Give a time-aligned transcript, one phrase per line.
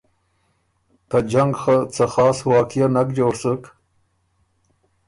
[1.09, 3.61] ته جنګ خه څه خاص واقعه نک جوړ سُک